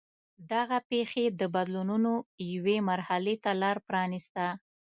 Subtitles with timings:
[0.51, 2.13] دغه پېښې د بدلونونو
[2.53, 4.45] یوې مرحلې ته لار پرانېسته.